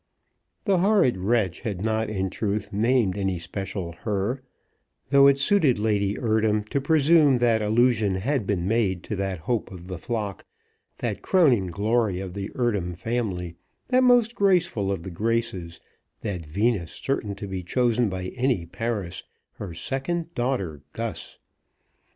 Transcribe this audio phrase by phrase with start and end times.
[0.65, 4.41] The horrid wretch had not, in truth, named any special her,
[5.09, 9.69] though it suited Lady Eardham to presume that allusion had been made to that hope
[9.69, 10.43] of the flock,
[10.97, 13.57] that crowning glory of the Eardham family,
[13.89, 15.79] that most graceful of the Graces,
[16.21, 19.21] that Venus certain to be chosen by any Paris,
[19.59, 21.37] her second daughter, Gus.